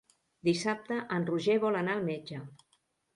[0.47, 2.41] Dissabte en Roger vol anar al metge.